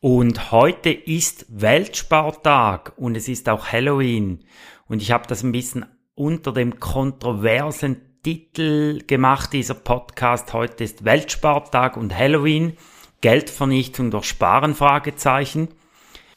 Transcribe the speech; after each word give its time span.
Und 0.00 0.52
heute 0.52 0.90
ist 0.90 1.46
Weltspartag 1.48 2.92
und 2.98 3.16
es 3.16 3.26
ist 3.26 3.48
auch 3.48 3.72
Halloween. 3.72 4.44
Und 4.86 5.02
ich 5.02 5.10
habe 5.10 5.26
das 5.26 5.42
ein 5.42 5.50
bisschen 5.50 5.86
unter 6.14 6.52
dem 6.52 6.78
kontroversen 6.78 8.20
Titel 8.22 9.02
gemacht, 9.08 9.52
dieser 9.52 9.74
Podcast. 9.74 10.52
Heute 10.52 10.84
ist 10.84 11.04
Weltspartag 11.04 11.96
und 11.96 12.16
Halloween. 12.16 12.76
Geldvernichtung 13.22 14.12
durch 14.12 14.26
Sparen? 14.26 14.76
Fragezeichen. 14.76 15.66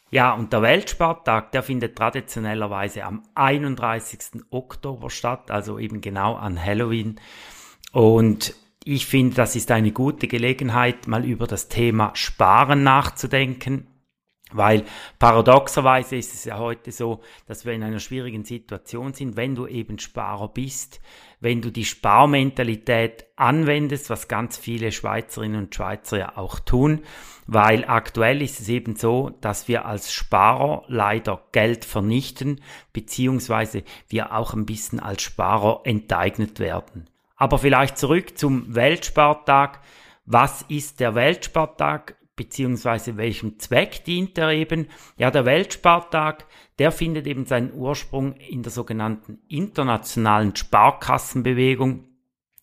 Ja, 0.09 0.33
und 0.33 0.52
der 0.53 0.63
Weltspartag, 0.63 1.52
der 1.52 1.61
findet 1.61 1.95
traditionellerweise 1.95 3.03
am 3.03 3.21
31. 3.35 4.41
Oktober 4.49 5.11
statt, 5.11 5.52
also 5.52 5.77
eben 5.77 6.02
genau 6.02 6.33
an 6.33 6.59
Halloween. 6.59 7.19
Und 7.91 8.55
ich 8.84 9.05
finde, 9.05 9.35
das 9.35 9.55
ist 9.55 9.71
eine 9.71 9.91
gute 9.91 10.27
Gelegenheit, 10.27 11.08
mal 11.08 11.23
über 11.23 11.45
das 11.47 11.67
Thema 11.67 12.11
Sparen 12.16 12.83
nachzudenken. 12.83 13.88
Weil 14.53 14.83
paradoxerweise 15.17 16.17
ist 16.17 16.33
es 16.33 16.44
ja 16.44 16.58
heute 16.58 16.92
so, 16.92 17.22
dass 17.45 17.66
wir 17.66 17.72
in 17.72 17.83
einer 17.83 18.00
schwierigen 18.00 18.44
Situation 18.44 19.14
sind, 19.14 19.38
wenn 19.38 19.55
du 19.55 19.66
eben 19.66 19.97
Sparer 19.97 20.50
bist, 20.50 21.00
wenn 21.39 21.61
du 21.61 21.72
die 21.72 21.86
Sparmentalität 21.86 23.28
anwendest, 23.38 24.09
was 24.09 24.28
ganz 24.28 24.58
viele 24.58 24.92
Schweizerinnen 24.92 25.64
und 25.64 25.75
Schweizer 25.75 26.17
ja 26.17 26.38
auch 26.38 26.59
tun, 26.59 27.03
weil 27.48 27.86
aktuell 27.86 28.42
ist 28.42 28.59
es 28.59 28.67
eben 28.67 28.98
so, 28.98 29.30
dass 29.39 29.70
wir 29.70 29.86
als 29.86 30.11
Sparer 30.11 30.83
leider 30.88 31.42
Geld 31.53 31.86
vernichten, 31.86 32.59
beziehungsweise 32.92 33.83
wir 34.09 34.36
auch 34.36 34.53
ein 34.53 34.66
bisschen 34.66 35.00
als 35.00 35.22
Sparer 35.22 35.81
enteignet 35.86 36.59
werden. 36.59 37.08
Aber 37.42 37.58
vielleicht 37.58 37.97
zurück 37.97 38.38
zum 38.38 38.75
Weltspartag. 38.75 39.80
Was 40.25 40.61
ist 40.67 41.00
der 41.00 41.16
Weltspartag? 41.16 42.16
beziehungsweise 42.36 43.17
welchem 43.17 43.59
Zweck 43.59 44.03
dient 44.06 44.38
er 44.38 44.52
eben? 44.52 44.88
Ja, 45.17 45.30
der 45.30 45.45
Weltspartag, 45.45 46.45
der 46.80 46.92
findet 46.92 47.28
eben 47.28 47.45
seinen 47.45 47.73
Ursprung 47.73 48.33
in 48.33 48.64
der 48.64 48.72
sogenannten 48.72 49.39
internationalen 49.48 50.56
Sparkassenbewegung 50.56 52.08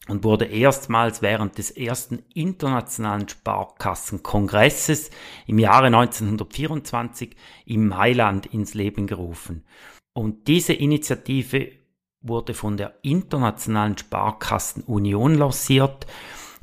und 0.09 0.25
wurde 0.25 0.47
erstmals 0.47 1.23
während 1.23 1.59
des 1.59 1.70
ersten 1.70 2.25
internationalen 2.35 3.29
Sparkassenkongresses 3.29 5.11
im 5.47 5.59
Jahre 5.59 5.87
1924 5.87 7.37
in 7.67 7.87
Mailand 7.87 8.47
ins 8.47 8.75
Leben 8.75 9.07
gerufen. 9.07 9.65
Und 10.13 10.48
diese 10.48 10.73
Initiative 10.73 11.78
wurde 12.20 12.55
von 12.55 12.77
der 12.77 12.94
Internationalen 13.02 13.97
Sparkassenunion 13.97 15.34
lanciert, 15.34 16.06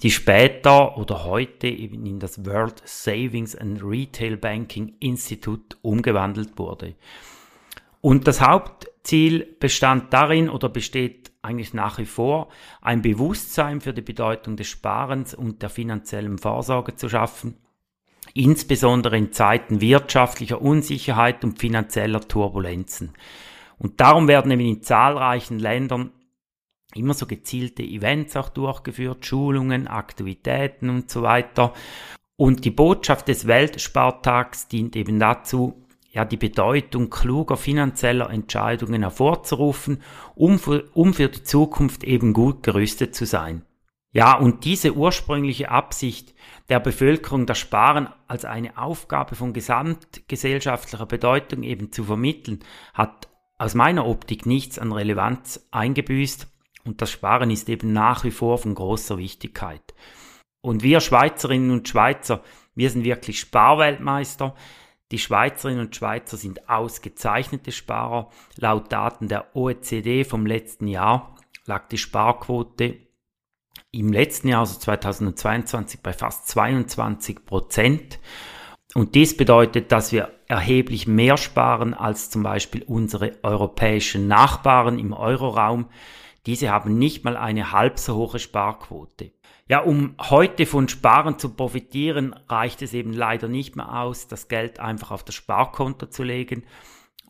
die 0.03 0.11
später 0.11 0.97
oder 0.97 1.23
heute 1.23 1.67
eben 1.67 2.05
in 2.05 2.19
das 2.19 2.45
World 2.45 2.81
Savings 2.85 3.55
and 3.55 3.81
Retail 3.83 4.37
Banking 4.37 4.95
Institute 4.99 5.77
umgewandelt 5.81 6.57
wurde. 6.57 6.95
Und 8.01 8.27
das 8.27 8.41
Hauptziel 8.41 9.55
bestand 9.59 10.13
darin 10.13 10.49
oder 10.49 10.69
besteht 10.69 11.31
eigentlich 11.41 11.73
nach 11.73 11.97
wie 11.99 12.05
vor, 12.05 12.49
ein 12.81 13.01
Bewusstsein 13.01 13.79
für 13.79 13.93
die 13.93 14.01
Bedeutung 14.01 14.57
des 14.57 14.67
Sparens 14.67 15.33
und 15.33 15.61
der 15.61 15.69
finanziellen 15.69 16.37
Vorsorge 16.37 16.95
zu 16.95 17.07
schaffen, 17.07 17.57
insbesondere 18.33 19.17
in 19.17 19.31
Zeiten 19.31 19.79
wirtschaftlicher 19.79 20.61
Unsicherheit 20.61 21.43
und 21.43 21.59
finanzieller 21.59 22.21
Turbulenzen. 22.21 23.13
Und 23.77 23.99
darum 24.01 24.27
werden 24.27 24.51
eben 24.51 24.61
in 24.61 24.83
zahlreichen 24.83 25.59
Ländern 25.59 26.11
immer 26.93 27.13
so 27.13 27.25
gezielte 27.25 27.83
Events 27.83 28.35
auch 28.35 28.49
durchgeführt, 28.49 29.25
Schulungen, 29.25 29.87
Aktivitäten 29.87 30.89
und 30.89 31.09
so 31.09 31.21
weiter. 31.21 31.73
Und 32.37 32.65
die 32.65 32.71
Botschaft 32.71 33.27
des 33.27 33.47
Weltspartags 33.47 34.67
dient 34.67 34.95
eben 34.95 35.19
dazu, 35.19 35.85
ja, 36.11 36.23
die 36.23 36.37
Bedeutung 36.37 37.09
kluger 37.09 37.57
finanzieller 37.57 38.29
Entscheidungen 38.29 39.01
hervorzurufen, 39.01 40.01
um 40.33 40.59
für, 40.59 40.89
um 40.93 41.13
für 41.13 41.27
die 41.27 41.43
Zukunft 41.43 42.05
eben 42.05 42.31
gut 42.31 42.63
gerüstet 42.63 43.15
zu 43.15 43.25
sein. 43.25 43.63
Ja, 44.11 44.37
und 44.37 44.63
diese 44.63 44.95
ursprüngliche 44.95 45.69
Absicht 45.69 46.33
der 46.69 46.79
Bevölkerung, 46.79 47.45
das 47.45 47.57
Sparen 47.57 48.07
als 48.29 48.45
eine 48.45 48.77
Aufgabe 48.77 49.35
von 49.35 49.51
gesamtgesellschaftlicher 49.51 51.05
Bedeutung 51.05 51.63
eben 51.63 51.91
zu 51.91 52.05
vermitteln, 52.05 52.59
hat 52.93 53.27
aus 53.65 53.73
meiner 53.73 54.05
Optik 54.05 54.45
nichts 54.45 54.77
an 54.77 54.91
Relevanz 54.91 55.67
eingebüßt 55.71 56.47
und 56.83 57.01
das 57.01 57.09
Sparen 57.09 57.49
ist 57.49 57.67
eben 57.67 57.93
nach 57.93 58.23
wie 58.23 58.29
vor 58.29 58.59
von 58.59 58.75
großer 58.75 59.17
Wichtigkeit. 59.17 59.95
Und 60.61 60.83
wir 60.83 60.99
Schweizerinnen 60.99 61.71
und 61.71 61.89
Schweizer, 61.89 62.43
wir 62.75 62.91
sind 62.91 63.05
wirklich 63.05 63.39
Sparweltmeister. 63.39 64.53
Die 65.11 65.17
Schweizerinnen 65.17 65.79
und 65.79 65.95
Schweizer 65.95 66.37
sind 66.37 66.69
ausgezeichnete 66.69 67.71
Sparer. 67.71 68.29
Laut 68.57 68.91
Daten 68.91 69.29
der 69.29 69.55
OECD 69.55 70.25
vom 70.25 70.45
letzten 70.45 70.87
Jahr 70.87 71.35
lag 71.65 71.87
die 71.87 71.97
Sparquote 71.97 72.99
im 73.89 74.13
letzten 74.13 74.49
Jahr, 74.49 74.59
also 74.59 74.77
2022, 74.77 76.01
bei 76.01 76.13
fast 76.13 76.49
22 76.49 77.47
Prozent. 77.47 78.19
Und 78.93 79.15
dies 79.15 79.35
bedeutet, 79.35 79.91
dass 79.91 80.11
wir 80.11 80.34
erheblich 80.47 81.07
mehr 81.07 81.37
sparen 81.37 81.93
als 81.93 82.29
zum 82.29 82.43
Beispiel 82.43 82.83
unsere 82.83 83.33
europäischen 83.43 84.27
Nachbarn 84.27 84.99
im 84.99 85.13
Euroraum. 85.13 85.87
Diese 86.45 86.69
haben 86.69 86.97
nicht 86.97 87.23
mal 87.23 87.37
eine 87.37 87.71
halb 87.71 87.97
so 87.99 88.15
hohe 88.15 88.39
Sparquote. 88.39 89.31
Ja, 89.67 89.79
um 89.79 90.13
heute 90.21 90.67
von 90.67 90.87
Sparen 90.87 91.39
zu 91.39 91.49
profitieren, 91.49 92.35
reicht 92.47 92.83
es 92.83 92.93
eben 92.93 93.13
leider 93.13 93.47
nicht 93.47 93.75
mehr 93.75 93.99
aus, 93.99 94.27
das 94.27 94.47
Geld 94.47 94.79
einfach 94.79 95.09
auf 95.09 95.23
das 95.23 95.33
Sparkonto 95.33 96.05
zu 96.05 96.21
legen. 96.21 96.63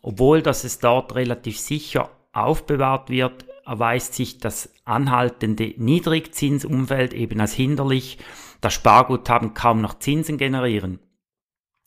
Obwohl 0.02 0.42
dass 0.42 0.64
es 0.64 0.78
dort 0.78 1.14
relativ 1.14 1.58
sicher 1.58 2.10
aufbewahrt 2.32 3.08
wird, 3.08 3.46
erweist 3.64 4.14
sich 4.14 4.38
das 4.38 4.70
anhaltende 4.84 5.74
Niedrigzinsumfeld 5.78 7.14
eben 7.14 7.40
als 7.40 7.54
hinderlich, 7.54 8.18
da 8.60 8.68
Sparguthaben 8.68 9.54
kaum 9.54 9.80
noch 9.80 9.98
Zinsen 9.98 10.36
generieren. 10.36 11.00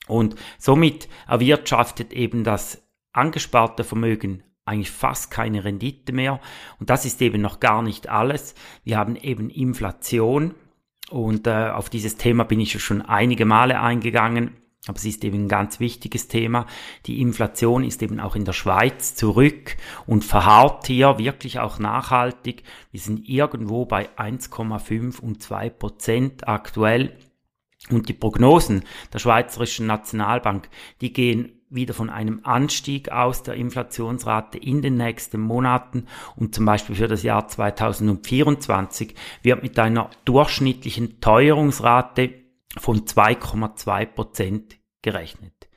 Und 0.10 0.36
somit 0.58 1.08
erwirtschaftet 1.28 2.12
eben 2.14 2.44
das 2.44 2.84
angesparte 3.14 3.84
Vermögen 3.84 4.44
eigentlich 4.66 4.92
fast 4.92 5.32
keine 5.32 5.64
Rendite 5.64 6.14
mehr. 6.14 6.40
Und 6.80 6.90
das 6.90 7.06
ist 7.06 7.22
eben 7.22 7.42
noch 7.42 7.60
gar 7.60 7.82
nicht 7.82 8.08
alles. 8.08 8.54
Wir 8.84 8.98
haben 8.98 9.16
eben 9.16 9.50
Inflation. 9.50 10.54
Und 11.10 11.48
äh, 11.48 11.72
auf 11.72 11.90
dieses 11.90 12.18
Thema 12.18 12.44
bin 12.44 12.60
ich 12.60 12.80
schon 12.82 13.02
einige 13.02 13.46
Male 13.46 13.80
eingegangen. 13.80 14.56
Aber 14.88 14.98
es 14.98 15.06
ist 15.06 15.24
eben 15.24 15.46
ein 15.46 15.50
ganz 15.50 15.80
wichtiges 15.80 16.30
Thema. 16.30 16.66
Die 17.06 17.20
Inflation 17.20 17.84
ist 17.84 18.02
eben 18.02 18.20
auch 18.20 18.36
in 18.36 18.46
der 18.46 18.54
Schweiz 18.54 19.14
zurück 19.14 19.76
und 20.06 20.24
verharrt 20.24 20.88
hier 20.88 21.18
wirklich 21.18 21.60
auch 21.60 21.80
nachhaltig. 21.80 22.64
Wir 22.92 23.00
sind 23.00 23.28
irgendwo 23.28 23.86
bei 23.86 24.10
1,5 24.18 25.20
und 25.20 25.44
2 25.44 25.70
Prozent 25.70 26.48
aktuell. 26.48 27.18
Und 27.90 28.10
die 28.10 28.14
Prognosen 28.14 28.84
der 29.14 29.20
Schweizerischen 29.20 29.88
Nationalbank, 29.88 30.70
die 31.02 31.14
gehen 31.14 31.60
wieder 31.70 31.94
von 31.94 32.10
einem 32.10 32.42
Anstieg 32.44 33.12
aus 33.12 33.44
der 33.44 33.54
Inflationsrate 33.54 34.58
in 34.58 34.82
den 34.82 34.98
nächsten 34.98 35.40
Monaten 35.40 36.08
und 36.36 36.54
zum 36.56 36.66
Beispiel 36.66 36.96
für 36.96 37.08
das 37.08 37.24
Jahr 37.24 37.48
2024 37.48 39.14
wird 39.44 39.64
mit 39.64 39.78
einer 39.78 40.10
durchschnittlichen 40.26 41.22
Teuerungsrate 41.22 42.34
von 42.78 43.06
2,2 43.06 44.06
Prozent 44.08 44.78
gerechnet. 45.02 45.70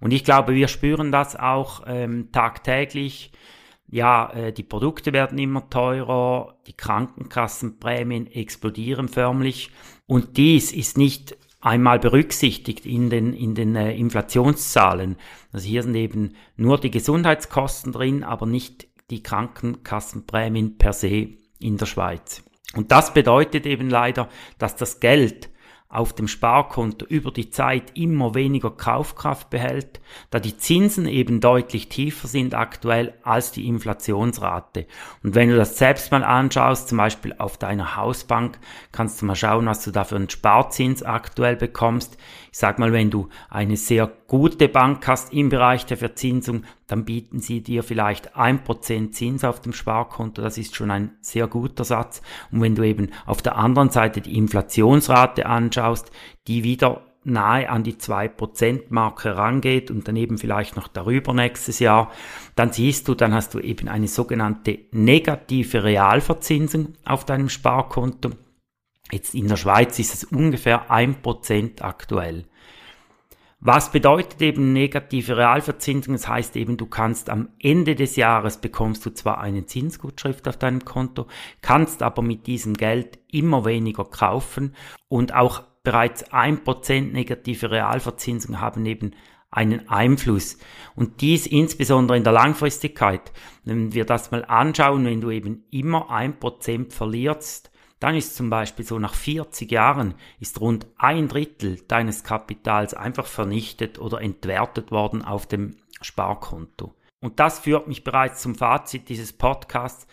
Und 0.00 0.12
ich 0.12 0.24
glaube, 0.24 0.54
wir 0.54 0.68
spüren 0.68 1.10
das 1.10 1.34
auch 1.34 1.82
ähm, 1.86 2.30
tagtäglich. 2.32 3.32
Ja, 3.90 4.30
äh, 4.32 4.52
die 4.52 4.62
Produkte 4.62 5.12
werden 5.12 5.38
immer 5.38 5.68
teurer, 5.70 6.58
die 6.66 6.74
Krankenkassenprämien 6.74 8.26
explodieren 8.26 9.08
förmlich. 9.08 9.70
Und 10.06 10.36
dies 10.36 10.72
ist 10.72 10.98
nicht 10.98 11.36
einmal 11.60 11.98
berücksichtigt 11.98 12.86
in 12.86 13.10
den, 13.10 13.32
in 13.32 13.54
den 13.54 13.74
äh, 13.76 13.94
Inflationszahlen. 13.94 15.16
Also 15.52 15.66
hier 15.66 15.82
sind 15.82 15.94
eben 15.94 16.34
nur 16.56 16.78
die 16.78 16.90
Gesundheitskosten 16.90 17.92
drin, 17.92 18.24
aber 18.24 18.46
nicht 18.46 18.88
die 19.10 19.22
Krankenkassenprämien 19.22 20.76
per 20.76 20.92
se 20.92 21.28
in 21.58 21.78
der 21.78 21.86
Schweiz. 21.86 22.44
Und 22.74 22.92
das 22.92 23.14
bedeutet 23.14 23.64
eben 23.64 23.88
leider, 23.88 24.28
dass 24.58 24.76
das 24.76 25.00
Geld 25.00 25.48
auf 25.90 26.12
dem 26.12 26.28
Sparkonto 26.28 27.06
über 27.06 27.30
die 27.30 27.48
Zeit 27.48 27.96
immer 27.96 28.34
weniger 28.34 28.70
Kaufkraft 28.70 29.48
behält, 29.48 30.00
da 30.30 30.38
die 30.38 30.58
Zinsen 30.58 31.06
eben 31.06 31.40
deutlich 31.40 31.88
tiefer 31.88 32.28
sind 32.28 32.54
aktuell 32.54 33.14
als 33.22 33.52
die 33.52 33.66
Inflationsrate. 33.66 34.86
Und 35.22 35.34
wenn 35.34 35.48
du 35.48 35.56
das 35.56 35.78
selbst 35.78 36.12
mal 36.12 36.24
anschaust, 36.24 36.90
zum 36.90 36.98
Beispiel 36.98 37.34
auf 37.38 37.56
deiner 37.56 37.96
Hausbank, 37.96 38.58
kannst 38.92 39.22
du 39.22 39.26
mal 39.26 39.34
schauen, 39.34 39.64
was 39.64 39.82
du 39.82 39.90
da 39.90 40.04
für 40.04 40.16
einen 40.16 40.28
Sparzins 40.28 41.02
aktuell 41.02 41.56
bekommst. 41.56 42.18
Ich 42.52 42.58
sag 42.58 42.78
mal, 42.78 42.92
wenn 42.92 43.10
du 43.10 43.28
eine 43.48 43.76
sehr 43.76 44.10
gute 44.26 44.68
Bank 44.68 45.06
hast 45.08 45.32
im 45.32 45.48
Bereich 45.48 45.86
der 45.86 45.96
Verzinsung, 45.96 46.64
dann 46.86 47.04
bieten 47.04 47.40
sie 47.40 47.62
dir 47.62 47.82
vielleicht 47.82 48.36
ein 48.36 48.64
Prozent 48.64 49.14
Zins 49.14 49.44
auf 49.44 49.60
dem 49.60 49.72
Sparkonto. 49.72 50.42
Das 50.42 50.58
ist 50.58 50.74
schon 50.74 50.90
ein 50.90 51.12
sehr 51.20 51.46
guter 51.46 51.84
Satz. 51.84 52.22
Und 52.50 52.60
wenn 52.62 52.74
du 52.74 52.82
eben 52.82 53.10
auf 53.26 53.42
der 53.42 53.56
anderen 53.56 53.90
Seite 53.90 54.20
die 54.20 54.36
Inflationsrate 54.36 55.46
anschaust, 55.46 55.77
die 56.46 56.64
wieder 56.64 57.02
nahe 57.24 57.68
an 57.68 57.82
die 57.82 57.94
2%-Marke 57.94 59.36
rangeht 59.36 59.90
und 59.90 60.08
dann 60.08 60.16
eben 60.16 60.38
vielleicht 60.38 60.76
noch 60.76 60.88
darüber 60.88 61.34
nächstes 61.34 61.78
Jahr, 61.78 62.10
dann 62.54 62.72
siehst 62.72 63.08
du, 63.08 63.14
dann 63.14 63.34
hast 63.34 63.54
du 63.54 63.60
eben 63.60 63.88
eine 63.88 64.08
sogenannte 64.08 64.78
negative 64.92 65.84
Realverzinsung 65.84 66.94
auf 67.04 67.24
deinem 67.24 67.48
Sparkonto. 67.48 68.30
Jetzt 69.10 69.34
in 69.34 69.48
der 69.48 69.56
Schweiz 69.56 69.98
ist 69.98 70.14
es 70.14 70.24
ungefähr 70.24 70.90
1% 70.90 71.82
aktuell. 71.82 72.44
Was 73.60 73.90
bedeutet 73.90 74.40
eben 74.40 74.72
negative 74.72 75.36
Realverzinsung? 75.36 76.14
Das 76.14 76.28
heißt 76.28 76.54
eben, 76.54 76.76
du 76.76 76.86
kannst 76.86 77.28
am 77.28 77.48
Ende 77.58 77.96
des 77.96 78.14
Jahres 78.14 78.58
bekommst 78.58 79.04
du 79.04 79.10
zwar 79.10 79.40
eine 79.40 79.66
Zinsgutschrift 79.66 80.46
auf 80.46 80.58
deinem 80.58 80.84
Konto, 80.84 81.26
kannst 81.60 82.04
aber 82.04 82.22
mit 82.22 82.46
diesem 82.46 82.74
Geld 82.74 83.18
immer 83.32 83.64
weniger 83.64 84.04
kaufen 84.04 84.76
und 85.08 85.34
auch 85.34 85.64
bereits 85.88 86.34
ein 86.34 86.64
Prozent 86.64 87.14
negative 87.14 87.70
Realverzinsung 87.70 88.60
haben 88.60 88.84
eben 88.84 89.12
einen 89.50 89.88
Einfluss. 89.88 90.58
Und 90.94 91.22
dies 91.22 91.46
insbesondere 91.46 92.18
in 92.18 92.24
der 92.24 92.34
Langfristigkeit. 92.34 93.32
Wenn 93.64 93.94
wir 93.94 94.04
das 94.04 94.30
mal 94.30 94.44
anschauen, 94.44 95.06
wenn 95.06 95.22
du 95.22 95.30
eben 95.30 95.64
immer 95.70 96.10
ein 96.10 96.38
Prozent 96.38 96.92
verlierst, 96.92 97.70
dann 98.00 98.14
ist 98.14 98.36
zum 98.36 98.50
Beispiel 98.50 98.84
so 98.84 98.98
nach 98.98 99.14
40 99.14 99.72
Jahren 99.72 100.12
ist 100.40 100.60
rund 100.60 100.86
ein 100.98 101.26
Drittel 101.26 101.80
deines 101.88 102.22
Kapitals 102.22 102.92
einfach 102.92 103.26
vernichtet 103.26 103.98
oder 103.98 104.20
entwertet 104.20 104.90
worden 104.90 105.24
auf 105.24 105.46
dem 105.46 105.76
Sparkonto. 106.02 106.92
Und 107.22 107.40
das 107.40 107.60
führt 107.60 107.88
mich 107.88 108.04
bereits 108.04 108.42
zum 108.42 108.56
Fazit 108.56 109.08
dieses 109.08 109.32
Podcasts. 109.32 110.06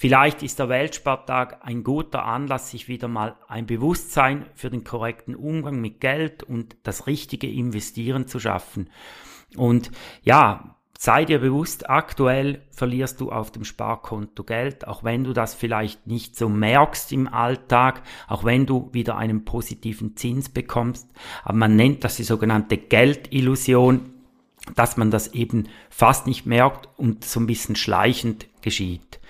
Vielleicht 0.00 0.44
ist 0.44 0.60
der 0.60 0.68
Weltspartag 0.68 1.58
ein 1.62 1.82
guter 1.82 2.24
Anlass, 2.24 2.70
sich 2.70 2.86
wieder 2.86 3.08
mal 3.08 3.34
ein 3.48 3.66
Bewusstsein 3.66 4.46
für 4.54 4.70
den 4.70 4.84
korrekten 4.84 5.34
Umgang 5.34 5.80
mit 5.80 6.00
Geld 6.00 6.44
und 6.44 6.76
das 6.84 7.08
richtige 7.08 7.50
Investieren 7.50 8.28
zu 8.28 8.38
schaffen. 8.38 8.90
Und 9.56 9.90
ja, 10.22 10.76
Sei 11.00 11.24
dir 11.24 11.38
bewusst, 11.38 11.88
aktuell 11.88 12.62
verlierst 12.72 13.20
du 13.20 13.30
auf 13.30 13.52
dem 13.52 13.62
Sparkonto 13.62 14.42
Geld, 14.42 14.88
auch 14.88 15.04
wenn 15.04 15.22
du 15.22 15.32
das 15.32 15.54
vielleicht 15.54 16.08
nicht 16.08 16.34
so 16.34 16.48
merkst 16.48 17.12
im 17.12 17.28
Alltag, 17.28 18.02
auch 18.26 18.42
wenn 18.42 18.66
du 18.66 18.88
wieder 18.92 19.16
einen 19.16 19.44
positiven 19.44 20.16
Zins 20.16 20.48
bekommst. 20.48 21.08
Aber 21.44 21.56
man 21.56 21.76
nennt 21.76 22.02
das 22.02 22.16
die 22.16 22.24
sogenannte 22.24 22.78
Geldillusion, 22.78 24.10
dass 24.74 24.96
man 24.96 25.12
das 25.12 25.28
eben 25.34 25.68
fast 25.88 26.26
nicht 26.26 26.46
merkt 26.46 26.88
und 26.98 27.24
so 27.24 27.38
ein 27.38 27.46
bisschen 27.46 27.76
schleichend 27.76 28.48
geschieht. 28.60 29.20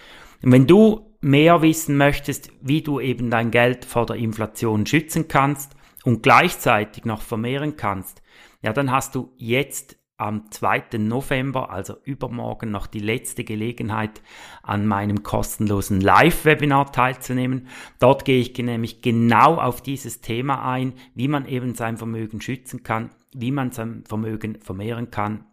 Und 0.43 0.53
wenn 0.53 0.67
du 0.67 1.17
mehr 1.21 1.63
wissen 1.63 1.97
möchtest, 1.97 2.51
wie 2.61 2.83
du 2.83 3.01
eben 3.01 3.31
dein 3.31 3.51
Geld 3.51 3.85
vor 3.85 4.07
der 4.07 4.17
Inflation 4.17 4.87
schützen 4.87 5.29
kannst 5.29 5.75
und 6.05 6.23
gleichzeitig 6.23 7.05
noch 7.05 7.23
vermehren 7.23 7.77
kannst, 7.77 8.23
ja, 8.63 8.73
dann 8.73 8.91
hast 8.91 9.15
du 9.15 9.33
jetzt 9.37 9.99
am 10.19 10.51
2. 10.51 10.99
November, 10.99 11.71
also 11.71 11.95
übermorgen, 12.03 12.73
noch 12.73 12.89
die 12.89 12.99
letzte 12.99 13.45
Gelegenheit, 13.45 14.21
an 14.63 14.87
meinem 14.87 15.23
kostenlosen 15.23 16.01
Live-Webinar 16.01 16.91
teilzunehmen. 16.91 17.69
Dort 18.01 18.25
gehe 18.25 18.41
ich 18.41 18.57
nämlich 18.59 19.01
genau 19.01 19.55
auf 19.55 19.81
dieses 19.81 20.21
Thema 20.21 20.69
ein, 20.69 20.95
wie 21.15 21.29
man 21.29 21.47
eben 21.47 21.75
sein 21.75 21.97
Vermögen 21.97 22.41
schützen 22.41 22.83
kann, 22.83 23.11
wie 23.33 23.53
man 23.53 23.71
sein 23.71 24.03
Vermögen 24.09 24.59
vermehren 24.61 25.13
kann. 25.13 25.45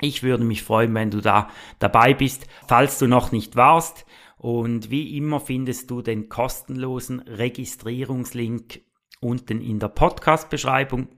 Ich 0.00 0.22
würde 0.22 0.44
mich 0.44 0.62
freuen, 0.62 0.94
wenn 0.94 1.10
du 1.10 1.20
da 1.20 1.48
dabei 1.78 2.12
bist, 2.12 2.46
falls 2.66 2.98
du 2.98 3.06
noch 3.06 3.32
nicht 3.32 3.56
warst. 3.56 4.04
Und 4.36 4.90
wie 4.90 5.16
immer 5.16 5.40
findest 5.40 5.90
du 5.90 6.02
den 6.02 6.28
kostenlosen 6.28 7.20
Registrierungslink 7.20 8.82
unten 9.20 9.60
in 9.60 9.78
der 9.78 9.88
Podcast-Beschreibung. 9.88 11.08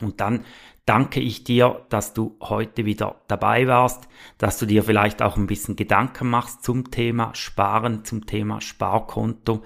Und 0.00 0.20
dann 0.20 0.44
danke 0.86 1.20
ich 1.20 1.44
dir, 1.44 1.86
dass 1.88 2.14
du 2.14 2.36
heute 2.42 2.84
wieder 2.84 3.22
dabei 3.28 3.68
warst, 3.68 4.08
dass 4.38 4.58
du 4.58 4.66
dir 4.66 4.82
vielleicht 4.82 5.22
auch 5.22 5.36
ein 5.36 5.46
bisschen 5.46 5.76
Gedanken 5.76 6.28
machst 6.28 6.64
zum 6.64 6.90
Thema 6.90 7.34
Sparen, 7.34 8.04
zum 8.04 8.26
Thema 8.26 8.60
Sparkonto 8.60 9.62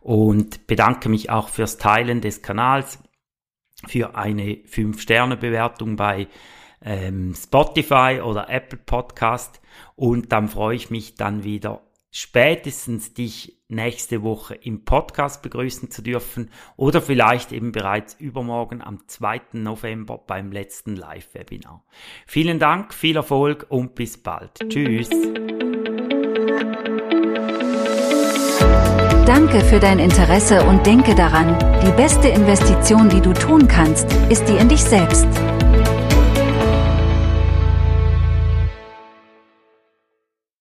und 0.00 0.66
bedanke 0.66 1.08
mich 1.08 1.30
auch 1.30 1.48
fürs 1.48 1.78
Teilen 1.78 2.20
des 2.20 2.42
Kanals, 2.42 2.98
für 3.86 4.16
eine 4.16 4.54
5-Sterne-Bewertung 4.66 5.94
bei 5.94 6.26
ähm, 6.82 7.34
Spotify 7.34 8.20
oder 8.24 8.48
Apple 8.48 8.78
Podcast 8.78 9.60
und 9.96 10.32
dann 10.32 10.48
freue 10.48 10.76
ich 10.76 10.90
mich 10.90 11.14
dann 11.14 11.44
wieder 11.44 11.82
spätestens 12.10 13.14
dich 13.14 13.58
nächste 13.68 14.22
Woche 14.22 14.54
im 14.54 14.84
Podcast 14.84 15.42
begrüßen 15.42 15.90
zu 15.90 16.02
dürfen 16.02 16.50
oder 16.76 17.02
vielleicht 17.02 17.52
eben 17.52 17.70
bereits 17.70 18.14
übermorgen 18.14 18.80
am 18.82 19.06
2. 19.06 19.40
November 19.52 20.18
beim 20.18 20.50
letzten 20.50 20.96
Live-Webinar. 20.96 21.84
Vielen 22.26 22.58
Dank, 22.58 22.94
viel 22.94 23.16
Erfolg 23.16 23.66
und 23.68 23.94
bis 23.94 24.22
bald. 24.22 24.52
Tschüss. 24.68 25.10
Danke 29.26 29.60
für 29.60 29.78
dein 29.78 29.98
Interesse 29.98 30.64
und 30.64 30.86
denke 30.86 31.14
daran, 31.14 31.58
die 31.84 31.92
beste 31.92 32.28
Investition, 32.28 33.10
die 33.10 33.20
du 33.20 33.34
tun 33.34 33.68
kannst, 33.68 34.10
ist 34.30 34.48
die 34.48 34.56
in 34.56 34.70
dich 34.70 34.82
selbst. 34.82 35.28